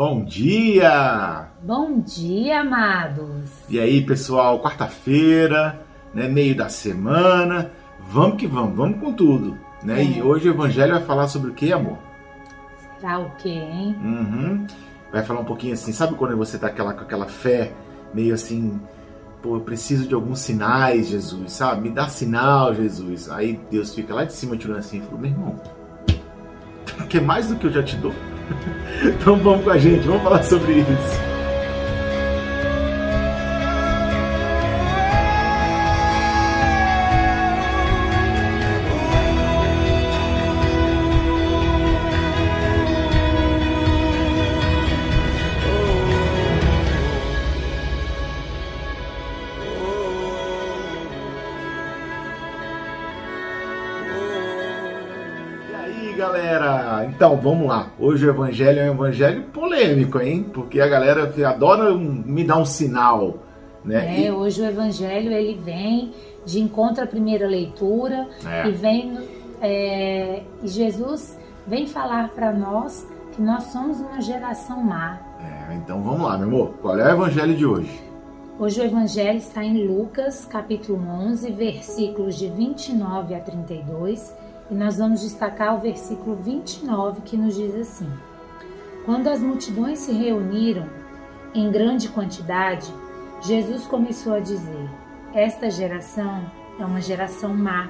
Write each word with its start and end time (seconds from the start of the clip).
Bom 0.00 0.24
dia! 0.24 1.50
Bom 1.62 2.00
dia, 2.00 2.62
amados! 2.62 3.50
E 3.68 3.78
aí, 3.78 4.00
pessoal, 4.00 4.58
quarta-feira, 4.58 5.78
né, 6.14 6.26
meio 6.26 6.56
da 6.56 6.70
semana, 6.70 7.70
vamos 8.08 8.38
que 8.38 8.46
vamos, 8.46 8.74
vamos 8.74 8.98
com 8.98 9.12
tudo, 9.12 9.58
né? 9.84 10.00
É. 10.00 10.04
E 10.04 10.22
hoje 10.22 10.48
o 10.48 10.54
evangelho 10.54 10.94
vai 10.94 11.02
falar 11.02 11.28
sobre 11.28 11.50
o 11.50 11.52
que, 11.52 11.70
amor? 11.70 11.98
Será 12.98 13.18
o 13.18 13.30
quê, 13.32 13.50
hein? 13.50 13.94
Uhum. 14.02 14.66
Vai 15.12 15.22
falar 15.22 15.40
um 15.40 15.44
pouquinho 15.44 15.74
assim, 15.74 15.92
sabe 15.92 16.14
quando 16.14 16.34
você 16.34 16.56
tá 16.56 16.68
aquela, 16.68 16.94
com 16.94 17.02
aquela 17.02 17.26
fé 17.26 17.70
meio 18.14 18.32
assim, 18.32 18.80
pô, 19.42 19.56
eu 19.56 19.60
preciso 19.60 20.08
de 20.08 20.14
alguns 20.14 20.38
sinais, 20.38 21.08
Jesus, 21.08 21.52
sabe? 21.52 21.82
Me 21.82 21.90
dá 21.90 22.08
sinal, 22.08 22.74
Jesus. 22.74 23.30
Aí 23.30 23.60
Deus 23.70 23.94
fica 23.94 24.14
lá 24.14 24.24
de 24.24 24.32
cima 24.32 24.56
tirando 24.56 24.78
assim 24.78 24.96
e 24.96 25.02
falou, 25.02 25.20
meu 25.20 25.30
irmão, 25.30 25.60
quer 27.06 27.20
mais 27.20 27.48
do 27.48 27.56
que 27.56 27.66
eu 27.66 27.70
já 27.70 27.82
te 27.82 27.98
dou? 27.98 28.14
Então 29.02 29.36
vamos 29.36 29.64
com 29.64 29.70
a 29.70 29.78
gente, 29.78 30.06
vamos 30.06 30.22
falar 30.22 30.42
sobre 30.42 30.72
isso. 30.80 31.29
Então, 57.20 57.36
vamos 57.36 57.66
lá. 57.68 57.90
Hoje 57.98 58.26
o 58.26 58.30
evangelho 58.30 58.80
é 58.80 58.90
um 58.90 58.94
evangelho 58.94 59.42
polêmico, 59.52 60.18
hein? 60.18 60.42
Porque 60.42 60.80
a 60.80 60.88
galera 60.88 61.30
adora 61.46 61.94
me 61.94 62.42
dar 62.42 62.56
um 62.56 62.64
sinal, 62.64 63.40
né? 63.84 64.22
É, 64.22 64.26
e... 64.28 64.30
hoje 64.30 64.62
o 64.62 64.64
evangelho 64.64 65.30
ele 65.30 65.60
vem 65.62 66.12
de 66.46 66.60
encontro 66.60 67.04
à 67.04 67.06
primeira 67.06 67.46
leitura 67.46 68.26
é. 68.42 68.66
e 68.66 68.72
vem 68.72 69.18
é, 69.60 70.42
e 70.62 70.68
Jesus 70.68 71.38
vem 71.66 71.86
falar 71.86 72.30
para 72.30 72.54
nós 72.54 73.06
que 73.32 73.42
nós 73.42 73.64
somos 73.64 74.00
uma 74.00 74.22
geração 74.22 74.82
má. 74.82 75.20
É, 75.40 75.74
então 75.74 76.02
vamos 76.02 76.22
lá, 76.22 76.38
meu 76.38 76.46
amor. 76.48 76.74
Qual 76.80 76.98
é 76.98 77.04
o 77.04 77.16
evangelho 77.16 77.54
de 77.54 77.66
hoje? 77.66 78.02
Hoje 78.58 78.80
o 78.80 78.84
evangelho 78.84 79.36
está 79.36 79.62
em 79.62 79.86
Lucas, 79.86 80.46
capítulo 80.46 81.06
11, 81.06 81.50
versículos 81.52 82.38
de 82.38 82.48
29 82.48 83.34
a 83.34 83.40
32 83.40 84.34
e 84.70 84.74
nós 84.74 84.98
vamos 84.98 85.20
destacar 85.20 85.76
o 85.76 85.80
versículo 85.80 86.36
29 86.36 87.22
que 87.22 87.36
nos 87.36 87.56
diz 87.56 87.74
assim: 87.74 88.10
Quando 89.04 89.28
as 89.28 89.40
multidões 89.40 89.98
se 89.98 90.12
reuniram 90.12 90.86
em 91.54 91.70
grande 91.70 92.08
quantidade, 92.08 92.92
Jesus 93.42 93.86
começou 93.86 94.34
a 94.34 94.40
dizer: 94.40 94.88
Esta 95.34 95.70
geração 95.70 96.44
é 96.78 96.84
uma 96.84 97.00
geração 97.00 97.52
má. 97.52 97.88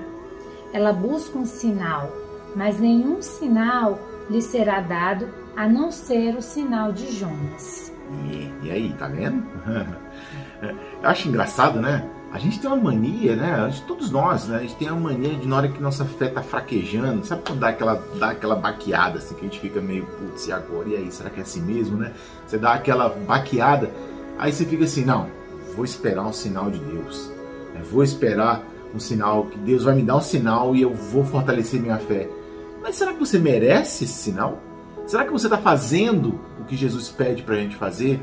Ela 0.73 0.93
busca 0.93 1.39
um 1.39 1.45
sinal, 1.45 2.11
mas 2.57 2.81
nenhum 2.81 3.21
sinal 3.21 3.99
lhe 4.31 4.41
será 4.41 4.81
dado 4.81 5.29
a 5.57 5.69
não 5.69 5.91
ser 5.91 6.37
o 6.37 6.43
sinal 6.43 6.93
de 6.93 7.13
Jonas. 7.13 7.93
E, 8.25 8.67
e 8.67 8.71
aí, 8.71 8.93
tá 8.95 9.09
vendo? 9.09 9.45
Eu 10.63 11.09
acho 11.09 11.29
engraçado, 11.29 11.81
né? 11.81 12.09
A 12.33 12.39
gente 12.39 12.61
tem 12.61 12.71
uma 12.71 12.77
mania, 12.77 13.35
né? 13.35 13.73
Todos 13.89 14.11
nós, 14.11 14.47
né? 14.47 14.59
A 14.59 14.61
gente 14.61 14.77
tem 14.77 14.89
uma 14.89 15.11
mania 15.11 15.35
de 15.35 15.49
na 15.49 15.57
hora 15.57 15.69
que 15.69 15.83
nossa 15.83 16.05
fé 16.05 16.29
tá 16.29 16.43
fraquejando, 16.43 17.25
sabe 17.27 17.43
quando 17.45 17.59
dá 17.59 17.69
aquela, 17.69 18.03
dá 18.19 18.31
aquela 18.31 18.55
baqueada, 18.55 19.19
assim, 19.19 19.35
que 19.35 19.41
a 19.41 19.49
gente 19.49 19.59
fica 19.59 19.81
meio, 19.81 20.07
putz, 20.07 20.47
e 20.47 20.53
agora? 20.53 20.89
E 20.89 20.97
aí, 20.97 21.11
será 21.11 21.29
que 21.29 21.41
é 21.41 21.43
assim 21.43 21.61
mesmo, 21.61 21.97
né? 21.97 22.13
Você 22.47 22.57
dá 22.57 22.75
aquela 22.75 23.09
baqueada, 23.09 23.91
aí 24.39 24.53
você 24.53 24.65
fica 24.65 24.85
assim, 24.85 25.05
não, 25.05 25.27
vou 25.75 25.85
esperar 25.85 26.25
um 26.25 26.33
sinal 26.33 26.71
de 26.71 26.79
Deus. 26.79 27.33
Né? 27.75 27.83
Vou 27.91 28.05
esperar 28.05 28.63
um 28.95 29.01
sinal, 29.01 29.47
que 29.47 29.59
Deus 29.59 29.85
vai 29.85 29.97
me 29.97 30.03
dar 30.03 30.17
um 30.17 30.21
sinal 30.21 30.75
e 30.77 30.83
eu 30.83 30.95
vou 30.95 31.25
fortalecer 31.25 31.81
minha 31.81 31.99
fé. 31.99 32.29
Mas 32.81 32.95
será 32.95 33.13
que 33.13 33.19
você 33.19 33.39
merece 33.39 34.05
esse 34.05 34.15
sinal? 34.15 34.59
Será 35.07 35.25
que 35.25 35.33
você 35.33 35.47
está 35.47 35.59
fazendo 35.59 36.41
o 36.61 36.65
que 36.65 36.77
Jesus 36.77 37.09
pede 37.09 37.43
para 37.43 37.57
a 37.57 37.59
gente 37.59 37.75
fazer? 37.75 38.21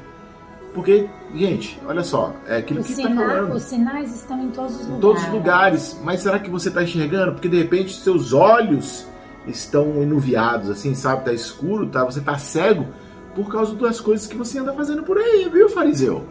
Porque, 0.77 1.09
gente, 1.33 1.81
olha 1.87 2.03
só, 2.03 2.33
é 2.45 2.57
aquilo 2.57 2.83
que 2.83 2.91
está 2.91 3.09
falando. 3.09 3.51
Os 3.55 3.63
sinais 3.63 4.15
estão 4.15 4.39
em 4.39 4.51
todos 4.51 4.75
os 4.75 4.81
lugares. 4.81 4.95
Em 4.95 5.01
todos 5.01 5.23
os 5.23 5.29
lugares. 5.29 6.01
Mas 6.03 6.19
será 6.21 6.37
que 6.37 6.51
você 6.51 6.69
está 6.69 6.83
enxergando? 6.83 7.31
Porque 7.31 7.49
de 7.49 7.57
repente 7.57 7.95
seus 7.95 8.31
olhos 8.31 9.07
estão 9.47 9.99
enuviados, 10.03 10.69
assim, 10.69 10.93
sabe? 10.93 11.25
Tá 11.25 11.33
escuro, 11.33 11.87
tá? 11.87 12.05
Você 12.05 12.21
tá 12.21 12.37
cego 12.37 12.85
por 13.33 13.51
causa 13.51 13.73
das 13.73 13.99
coisas 13.99 14.27
que 14.27 14.37
você 14.37 14.59
anda 14.59 14.71
fazendo 14.71 15.01
por 15.01 15.17
aí, 15.17 15.49
viu, 15.51 15.67
fariseu? 15.67 16.27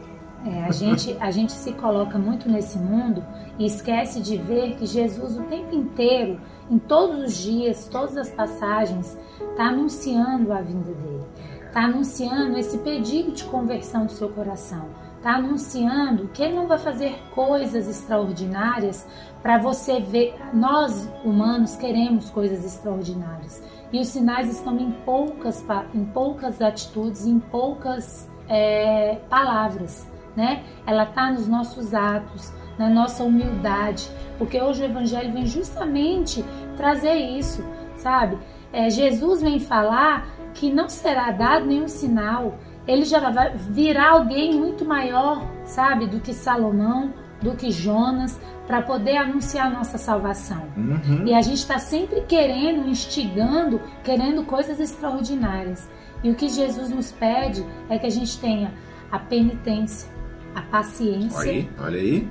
É, 0.47 0.63
a 0.63 0.71
gente, 0.71 1.17
a 1.19 1.33
gente 1.33 1.51
se 1.51 1.73
coloca 1.73 2.17
muito 2.17 2.49
nesse 2.49 2.79
mundo 2.79 3.25
e 3.59 3.67
esquece 3.67 4.21
de 4.21 4.37
ver 4.37 4.77
que 4.77 4.87
Jesus 4.87 5.37
o 5.37 5.43
tempo 5.43 5.75
inteiro, 5.75 6.39
em 6.71 6.79
todos 6.79 7.19
os 7.19 7.37
dias, 7.37 7.89
todas 7.91 8.17
as 8.17 8.31
passagens, 8.31 9.19
está 9.51 9.65
anunciando 9.65 10.53
a 10.53 10.61
vinda 10.61 10.93
dele 10.93 11.25
está 11.67 11.85
anunciando 11.85 12.59
esse 12.59 12.79
pedido 12.79 13.33
de 13.33 13.45
conversão 13.45 14.07
do 14.07 14.13
seu 14.13 14.29
coração. 14.29 14.89
Está 15.17 15.37
anunciando 15.37 16.29
que 16.29 16.43
ele 16.43 16.55
não 16.55 16.67
vai 16.67 16.79
fazer 16.79 17.21
coisas 17.35 17.89
extraordinárias 17.89 19.07
para 19.43 19.59
você 19.59 20.01
ver. 20.01 20.35
Nós, 20.53 21.11
humanos, 21.25 21.77
queremos 21.77 22.31
coisas 22.31 22.65
extraordinárias. 22.65 23.63
E 23.93 24.01
os 24.01 24.09
sinais 24.09 24.49
estão 24.49 24.79
em 24.79 24.91
poucas, 24.91 25.65
em 25.95 26.05
poucas 26.05 26.61
atitudes, 26.61 27.27
em 27.27 27.39
poucas 27.39 28.31
é, 28.49 29.17
palavras. 29.29 30.07
Né? 30.37 30.65
Ela 30.87 31.05
está 31.05 31.31
nos 31.31 31.49
nossos 31.49 31.95
atos, 31.95 32.53
na 32.79 32.89
nossa 32.89 33.25
humildade, 33.25 34.09
porque 34.39 34.61
hoje 34.61 34.83
o 34.83 34.85
Evangelho 34.85 35.33
vem 35.33 35.47
justamente 35.47 36.45
trazer 36.77 37.15
isso, 37.15 37.65
sabe? 37.97 38.39
É, 38.73 38.91
Jesus 38.91 39.41
vem 39.41 39.59
falar 39.59 40.29
que 40.57 40.73
não 40.73 40.89
será 40.89 41.31
dado 41.31 41.67
nenhum 41.67 41.87
sinal. 41.87 42.59
Ele 42.89 43.05
já 43.05 43.31
vai 43.31 43.55
virar 43.55 44.11
alguém 44.11 44.59
muito 44.59 44.85
maior, 44.85 45.47
sabe, 45.65 46.07
do 46.07 46.19
que 46.21 46.33
Salomão, 46.33 47.13
do 47.43 47.55
que 47.55 47.71
Jonas, 47.71 48.41
para 48.67 48.81
poder 48.83 49.19
anunciar 49.19 49.67
a 49.67 49.71
nossa 49.71 49.99
salvação. 49.99 50.67
Uhum. 50.77 51.27
E 51.27 51.35
a 51.35 51.43
gente 51.43 51.59
está 51.59 51.79
sempre 51.79 52.23
querendo, 52.23 52.89
instigando, 52.89 53.81
querendo 54.03 54.45
coisas 54.45 54.81
extraordinárias. 54.81 55.89
E 56.25 56.31
o 56.31 56.35
que 56.35 56.49
Jesus 56.49 56.91
nos 56.91 57.13
pede 57.13 57.65
é 57.91 57.99
que 57.99 58.07
a 58.07 58.11
gente 58.11 58.41
tenha 58.41 58.73
a 59.13 59.19
penitência, 59.19 60.11
a 60.55 60.63
paciência. 60.63 61.39
Olha 61.39 61.51
aí, 61.51 61.71
olha 61.79 61.99
aí. 61.99 62.29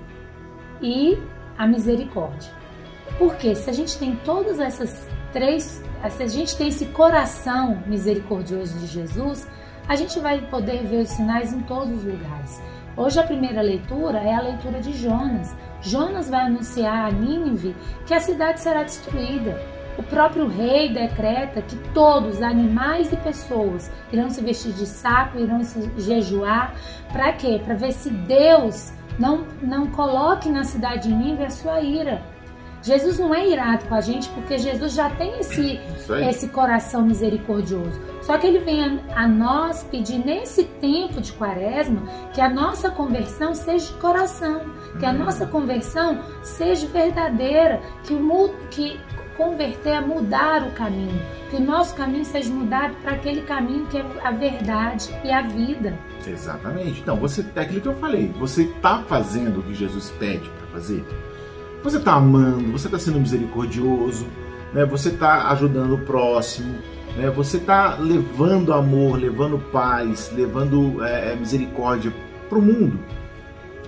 E 0.82 1.18
a 1.58 1.68
misericórdia. 1.68 2.52
Porque 3.18 3.56
se 3.56 3.70
a 3.70 3.74
gente 3.74 3.98
tem 3.98 4.16
todas 4.18 4.60
essas 4.60 5.08
três 5.32 5.84
se 6.10 6.24
a 6.24 6.28
gente 6.28 6.56
tem 6.56 6.68
esse 6.68 6.86
coração 6.88 7.82
misericordioso 7.86 8.78
de 8.80 8.86
Jesus, 8.86 9.48
a 9.88 9.96
gente 9.96 10.20
vai 10.20 10.42
poder 10.42 10.84
ver 10.84 11.02
os 11.02 11.10
sinais 11.10 11.54
em 11.54 11.62
todos 11.62 11.92
os 11.98 12.04
lugares. 12.04 12.62
Hoje 12.98 13.20
a 13.20 13.24
primeira 13.24 13.62
leitura 13.62 14.20
é 14.20 14.34
a 14.34 14.42
leitura 14.42 14.80
de 14.80 14.94
Jonas. 14.94 15.56
Jonas 15.82 16.30
vai 16.30 16.42
anunciar 16.42 17.08
a 17.08 17.12
Nínive 17.12 17.76
que 18.06 18.14
a 18.14 18.20
cidade 18.20 18.62
será 18.62 18.84
destruída. 18.84 19.60
O 19.98 20.04
próprio 20.04 20.48
rei 20.48 20.94
decreta 20.94 21.62
que 21.62 21.76
todos, 21.94 22.42
animais 22.42 23.12
e 23.12 23.18
pessoas, 23.18 23.92
irão 24.12 24.30
se 24.30 24.42
vestir 24.42 24.74
de 24.74 24.86
saco, 24.86 25.40
irão 25.40 25.64
se 25.64 25.90
jejuar. 25.98 26.74
Para 27.12 27.34
quê? 27.34 27.62
Para 27.64 27.76
ver 27.76 27.94
se 27.94 28.10
Deus 28.10 28.94
não, 29.18 29.46
não 29.62 29.88
coloque 29.88 30.50
na 30.50 30.64
cidade 30.64 31.08
de 31.08 31.16
Nínive 31.16 31.46
a 31.46 31.50
sua 31.50 31.82
ira. 31.82 32.22
Jesus 32.86 33.18
não 33.18 33.34
é 33.34 33.50
irado 33.50 33.86
com 33.86 33.96
a 33.96 34.02
gente 34.02 34.30
porque 34.30 34.60
Jesus 34.60 34.94
já 34.94 35.10
tem 35.10 35.40
esse, 35.40 35.80
esse 36.30 36.48
coração 36.50 37.02
misericordioso. 37.02 38.00
Só 38.22 38.38
que 38.38 38.46
ele 38.46 38.60
vem 38.60 38.84
a, 38.84 39.24
a, 39.24 39.28
nós 39.28 39.84
pedir 39.84 40.24
nesse 40.24 40.66
tempo 40.66 41.20
de 41.20 41.34
quaresma 41.34 42.04
que 42.32 42.40
a 42.40 42.48
nossa 42.48 42.92
conversão 42.92 43.56
seja 43.56 43.88
de 43.88 44.00
coração, 44.00 44.62
que 45.00 45.06
a 45.06 45.10
uhum. 45.10 45.18
nossa 45.18 45.48
conversão 45.48 46.22
seja 46.44 46.86
verdadeira, 46.86 47.82
que, 48.04 48.16
que 48.70 49.00
converter 49.36 49.94
a 49.94 50.02
mudar 50.02 50.62
o 50.68 50.72
caminho, 50.72 51.20
que 51.50 51.56
o 51.56 51.62
nosso 51.62 51.96
caminho 51.96 52.24
seja 52.24 52.54
mudado 52.54 52.96
para 53.02 53.14
aquele 53.14 53.42
caminho 53.42 53.88
que 53.88 53.98
é 53.98 54.06
a 54.24 54.30
verdade 54.32 55.10
e 55.24 55.32
a 55.32 55.42
vida. 55.42 55.98
Exatamente. 56.26 57.02
Então, 57.02 57.18
você 57.18 57.44
é 57.56 57.62
aquilo 57.62 57.82
que 57.82 57.88
eu 57.88 57.96
falei, 57.96 58.32
você 58.40 58.64
está 58.64 59.00
fazendo 59.04 59.60
o 59.60 59.64
que 59.64 59.74
Jesus 59.74 60.12
pede 60.20 60.48
para 60.50 60.68
fazer? 60.68 61.04
Você 61.86 61.98
está 61.98 62.14
amando, 62.14 62.72
você 62.72 62.88
está 62.88 62.98
sendo 62.98 63.20
misericordioso, 63.20 64.26
né? 64.74 64.84
você 64.84 65.10
está 65.10 65.52
ajudando 65.52 65.94
o 65.94 66.00
próximo, 66.00 66.80
né? 67.16 67.30
você 67.30 67.58
está 67.58 67.96
levando 68.00 68.74
amor, 68.74 69.20
levando 69.20 69.60
paz, 69.72 70.32
levando 70.36 71.04
é, 71.04 71.34
é 71.34 71.36
misericórdia 71.36 72.12
para 72.50 72.58
o 72.58 72.62
mundo. 72.62 73.00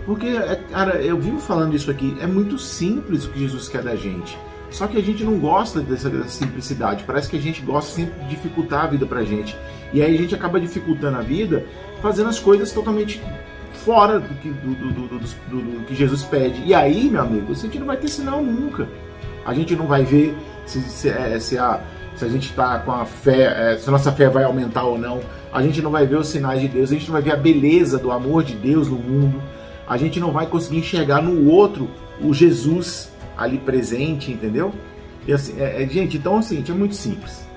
Porque, 0.06 0.28
é, 0.28 0.58
cara, 0.72 1.02
eu 1.02 1.20
vivo 1.20 1.40
falando 1.40 1.76
isso 1.76 1.90
aqui, 1.90 2.16
é 2.22 2.28
muito 2.28 2.60
simples 2.60 3.26
o 3.26 3.32
que 3.32 3.40
Jesus 3.40 3.68
quer 3.68 3.82
da 3.82 3.96
gente. 3.96 4.38
Só 4.70 4.86
que 4.86 4.96
a 4.96 5.02
gente 5.02 5.24
não 5.24 5.40
gosta 5.40 5.80
dessa, 5.80 6.08
dessa, 6.08 6.30
simplicidade. 6.30 7.04
Parece 7.04 7.28
que 7.28 7.36
a 7.38 7.42
gente 7.42 7.64
gosta 7.64 7.90
sempre 7.90 8.20
de 8.26 8.30
dificultar 8.30 8.84
a 8.84 8.88
vida 8.88 9.08
pra 9.08 9.24
gente. 9.24 9.58
E 9.92 10.04
aí 10.04 10.14
a 10.14 10.18
gente 10.20 10.36
acaba 10.36 10.60
dificultando 10.60 11.18
a 11.18 11.22
vida 11.22 11.66
fazendo 12.00 12.30
as 12.30 12.38
coisas 12.38 12.72
totalmente 12.72 13.20
fora 13.78 14.20
do 14.20 14.34
que, 14.36 14.50
do, 14.50 14.76
do, 14.76 15.20
do, 15.20 15.86
que 15.86 15.96
Jesus 15.96 16.24
pede. 16.24 16.62
E 16.66 16.74
aí, 16.74 17.10
meu 17.10 17.22
amigo, 17.22 17.52
a 17.52 17.56
gente 17.56 17.80
não 17.80 17.88
vai 17.88 17.98
ter 17.98 18.08
sinal 18.08 18.44
nunca. 18.44 18.88
A 19.46 19.54
gente 19.54 19.76
não 19.76 19.88
vai 19.88 20.04
ver 20.04 20.36
se, 20.66 20.82
se, 20.82 21.10
é, 21.10 21.40
se 21.40 21.58
a, 21.58 21.80
se 22.16 22.26
a 22.26 22.28
gente 22.28 22.50
está 22.50 22.80
com 22.80 22.92
a 22.92 23.06
fé, 23.06 23.74
é, 23.74 23.78
se 23.78 23.88
a 23.88 23.92
nossa 23.92 24.12
fé 24.12 24.28
vai 24.28 24.44
aumentar 24.44 24.84
ou 24.84 24.98
não. 24.98 25.22
A 25.54 25.62
gente 25.62 25.82
não 25.82 25.92
vai 25.92 26.06
ver 26.06 26.18
os 26.18 26.28
sinais 26.28 26.60
de 26.60 26.68
Deus, 26.68 26.92
a 26.92 26.94
gente 26.94 27.06
não 27.06 27.14
vai 27.14 27.22
ver 27.22 27.32
a 27.32 27.38
beleza 27.38 27.98
do 27.98 28.12
amor 28.12 28.44
de 28.44 28.56
Deus 28.56 28.88
no 28.88 28.98
mundo. 28.98 29.42
A 29.88 29.96
gente 29.98 30.20
não 30.20 30.32
vai 30.32 30.48
conseguir 30.48 30.80
enxergar 30.80 31.22
no 31.22 31.50
outro 31.50 31.90
o 32.22 32.34
Jesus 32.34 33.12
ali 33.38 33.58
presente, 33.58 34.32
entendeu? 34.32 34.74
E 35.28 35.32
assim, 35.32 35.60
é, 35.62 35.84
é, 35.84 35.88
gente, 35.88 36.18
então 36.18 36.38
assim, 36.38 36.64
é 36.68 36.74
muito 36.74 36.96
simples. 36.96 37.48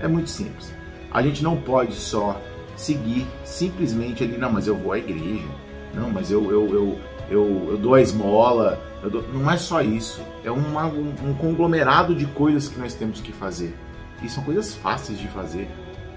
É 0.00 0.06
muito 0.06 0.30
simples. 0.30 0.72
A 1.10 1.22
gente 1.22 1.42
não 1.42 1.56
pode 1.56 1.94
só 1.94 2.40
seguir 2.76 3.26
simplesmente 3.44 4.24
ali, 4.24 4.36
não, 4.36 4.52
mas 4.52 4.66
eu 4.66 4.76
vou 4.76 4.92
à 4.92 4.98
igreja, 4.98 5.44
não, 5.94 6.10
mas 6.10 6.30
eu, 6.30 6.50
eu, 6.50 6.74
eu, 6.74 6.98
eu, 7.30 7.68
eu 7.70 7.78
dou 7.78 7.94
a 7.94 8.00
esmola. 8.00 8.80
Dou... 9.02 9.22
Não 9.32 9.50
é 9.50 9.56
só 9.56 9.80
isso. 9.82 10.20
É 10.44 10.50
uma, 10.50 10.86
um, 10.86 11.14
um, 11.24 11.34
conglomerado 11.34 12.14
de 12.14 12.26
coisas 12.26 12.68
que 12.68 12.78
nós 12.78 12.94
temos 12.94 13.20
que 13.20 13.32
fazer. 13.32 13.74
E 14.22 14.28
são 14.28 14.42
coisas 14.42 14.74
fáceis 14.74 15.18
de 15.18 15.28
fazer. 15.28 15.68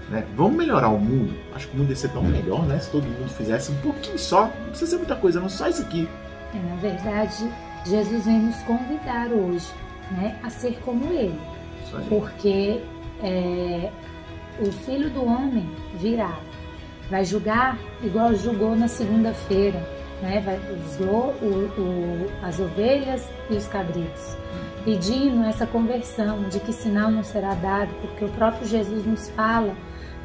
Né? 0.08 0.26
Vamos 0.34 0.56
melhorar 0.56 0.88
o 0.88 0.98
mundo? 0.98 1.34
Acho 1.54 1.68
que 1.68 1.76
o 1.76 1.78
mundo 1.78 1.90
ia 1.90 1.96
ser 1.96 2.08
tão 2.08 2.22
melhor, 2.22 2.66
né? 2.66 2.78
Se 2.78 2.90
todo 2.90 3.04
mundo 3.04 3.28
fizesse 3.28 3.70
um 3.70 3.76
pouquinho 3.76 4.18
só. 4.18 4.44
Não 4.44 4.68
precisa 4.70 4.92
ser 4.92 4.96
muita 4.96 5.16
coisa, 5.16 5.40
não 5.40 5.48
só 5.48 5.68
isso 5.68 5.82
aqui. 5.82 6.08
É, 6.54 6.70
na 6.70 6.76
verdade, 6.76 7.50
Jesus 7.84 8.24
vem 8.24 8.40
nos 8.40 8.56
convidar 8.62 9.28
hoje 9.28 9.68
né, 10.12 10.38
a 10.42 10.48
ser 10.48 10.78
como 10.80 11.12
Ele. 11.12 11.38
Porque 12.08 12.80
é, 13.22 13.90
o 14.60 14.72
Filho 14.72 15.10
do 15.10 15.24
Homem 15.24 15.68
virá 15.94 16.38
vai 17.10 17.24
julgar 17.24 17.78
igual 18.02 18.34
julgou 18.34 18.76
na 18.76 18.88
segunda-feira, 18.88 19.78
né? 20.22 20.40
Vai, 20.40 20.60
julgou 20.98 21.34
o, 21.42 21.80
o, 21.80 22.30
as 22.42 22.58
ovelhas 22.58 23.28
e 23.50 23.54
os 23.54 23.66
cabritos, 23.66 24.36
pedindo 24.84 25.44
essa 25.44 25.66
conversão, 25.66 26.48
de 26.48 26.60
que 26.60 26.72
sinal 26.72 27.10
não 27.10 27.22
será 27.22 27.54
dado, 27.54 27.92
porque 28.00 28.24
o 28.24 28.28
próprio 28.30 28.66
Jesus 28.66 29.04
nos 29.06 29.28
fala 29.30 29.74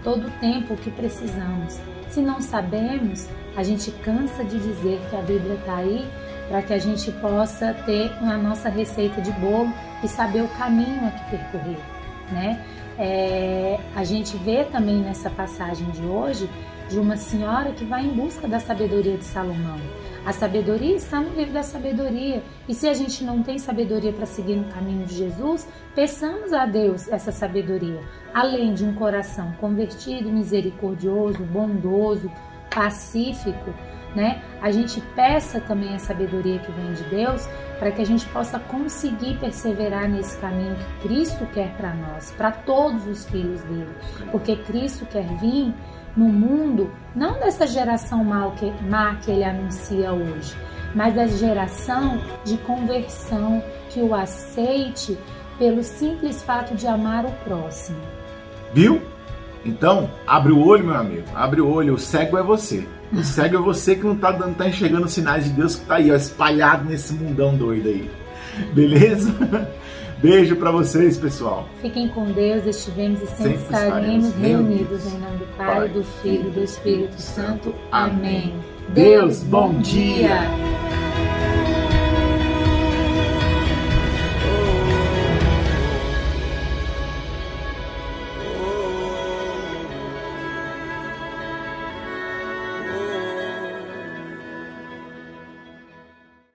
todo 0.03 0.27
o 0.27 0.31
tempo 0.39 0.73
o 0.73 0.77
que 0.77 0.91
precisamos. 0.91 1.79
Se 2.09 2.21
não 2.21 2.41
sabemos, 2.41 3.27
a 3.55 3.63
gente 3.63 3.91
cansa 4.03 4.43
de 4.43 4.59
dizer 4.59 4.99
que 5.09 5.15
a 5.15 5.21
Bíblia 5.21 5.55
está 5.55 5.77
aí 5.77 6.07
para 6.49 6.61
que 6.61 6.73
a 6.73 6.77
gente 6.77 7.11
possa 7.13 7.73
ter 7.85 8.11
a 8.21 8.37
nossa 8.37 8.69
receita 8.69 9.21
de 9.21 9.31
bolo 9.33 9.71
e 10.03 10.07
saber 10.07 10.43
o 10.43 10.47
caminho 10.49 11.07
a 11.07 11.11
que 11.11 11.31
percorrer, 11.31 11.79
né? 12.33 12.65
É, 12.97 13.79
a 13.95 14.03
gente 14.03 14.35
vê 14.37 14.65
também 14.65 14.97
nessa 14.97 15.29
passagem 15.29 15.89
de 15.91 16.01
hoje 16.03 16.49
de 16.89 16.99
uma 16.99 17.15
senhora 17.15 17.71
que 17.71 17.85
vai 17.85 18.05
em 18.05 18.13
busca 18.13 18.47
da 18.47 18.59
sabedoria 18.59 19.17
de 19.17 19.23
Salomão. 19.23 19.79
A 20.25 20.31
sabedoria 20.31 20.95
está 20.95 21.19
no 21.19 21.35
livro 21.35 21.53
da 21.53 21.63
sabedoria. 21.63 22.43
E 22.67 22.73
se 22.73 22.87
a 22.87 22.93
gente 22.93 23.23
não 23.23 23.43
tem 23.43 23.57
sabedoria 23.57 24.13
para 24.13 24.25
seguir 24.25 24.55
no 24.55 24.71
caminho 24.71 25.05
de 25.05 25.15
Jesus, 25.15 25.67
peçamos 25.93 26.53
a 26.53 26.65
Deus 26.65 27.07
essa 27.09 27.31
sabedoria. 27.31 27.99
Além 28.33 28.73
de 28.73 28.85
um 28.85 28.93
coração 28.93 29.51
convertido, 29.59 30.29
misericordioso, 30.29 31.43
bondoso, 31.43 32.31
pacífico, 32.73 33.73
né? 34.15 34.41
A 34.61 34.71
gente 34.71 35.01
peça 35.15 35.59
também 35.59 35.95
a 35.95 35.99
sabedoria 35.99 36.59
que 36.59 36.71
vem 36.71 36.93
de 36.93 37.03
Deus 37.05 37.47
para 37.79 37.91
que 37.91 38.01
a 38.01 38.05
gente 38.05 38.25
possa 38.27 38.59
conseguir 38.59 39.37
perseverar 39.39 40.07
nesse 40.07 40.37
caminho 40.37 40.75
que 40.75 41.07
Cristo 41.07 41.45
quer 41.53 41.75
para 41.75 41.93
nós, 41.93 42.31
para 42.31 42.51
todos 42.51 43.07
os 43.07 43.25
filhos 43.25 43.61
dele. 43.63 43.91
Porque 44.31 44.55
Cristo 44.57 45.05
quer 45.05 45.25
vir 45.39 45.73
no 46.15 46.25
mundo, 46.25 46.91
não 47.15 47.39
dessa 47.39 47.65
geração 47.65 48.23
mal 48.23 48.51
que, 48.51 48.71
má 48.83 49.15
que 49.15 49.31
ele 49.31 49.43
anuncia 49.43 50.13
hoje, 50.13 50.55
mas 50.93 51.15
da 51.15 51.25
geração 51.25 52.21
de 52.45 52.57
conversão 52.57 53.63
que 53.89 53.99
o 53.99 54.13
aceite 54.13 55.17
pelo 55.57 55.83
simples 55.83 56.43
fato 56.43 56.75
de 56.75 56.87
amar 56.87 57.25
o 57.25 57.31
próximo. 57.43 57.99
Viu? 58.73 59.01
Então, 59.65 60.09
abre 60.27 60.51
o 60.51 60.65
olho, 60.65 60.85
meu 60.85 60.95
amigo. 60.95 61.27
Abre 61.33 61.61
o 61.61 61.71
olho. 61.71 61.93
O 61.93 61.97
cego 61.97 62.37
é 62.37 62.43
você. 62.43 62.87
O 63.13 63.23
cego 63.23 63.57
é 63.57 63.59
você 63.59 63.95
que 63.95 64.03
não 64.03 64.13
está 64.13 64.31
dando, 64.31 64.55
tá 64.55 64.67
enxergando 64.67 65.05
os 65.05 65.13
sinais 65.13 65.43
de 65.43 65.51
Deus 65.51 65.75
que 65.75 65.81
está 65.83 65.95
aí, 65.95 66.11
ó, 66.11 66.15
espalhado 66.15 66.89
nesse 66.89 67.13
mundão 67.13 67.55
doido 67.55 67.89
aí. 67.89 68.09
Beleza? 68.73 69.33
Beijo 70.21 70.55
para 70.55 70.71
vocês, 70.71 71.17
pessoal. 71.17 71.67
Fiquem 71.81 72.07
com 72.07 72.25
Deus, 72.31 72.65
estivemos 72.65 73.21
e 73.21 73.27
sempre, 73.27 73.43
sempre 73.43 73.57
estaremos 73.57 74.33
reunidos 74.35 75.05
em 75.05 75.19
nome 75.19 75.37
do 75.37 75.57
Pai, 75.57 75.75
Pai 75.75 75.89
do 75.89 76.03
Filho 76.21 76.47
e 76.47 76.51
do 76.51 76.63
Espírito 76.63 77.21
Santo. 77.21 77.75
Amém. 77.91 78.53
Deus, 78.89 79.43
bom 79.43 79.73
dia. 79.79 80.39